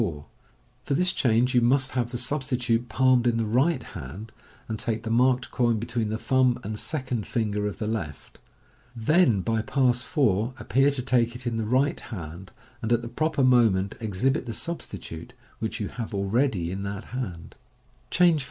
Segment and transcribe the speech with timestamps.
[0.83, 4.31] —For this change you must have the substitute palmed in the right hand,
[4.67, 8.39] ar C take the marked coin between the thumb and second finger of the left.
[8.95, 12.51] Then by Pass 4 appear to take it in the right hand,
[12.81, 17.53] and at the proper moment exhibit the substitute, which you have already in that hand.
[18.09, 18.39] Changb 5.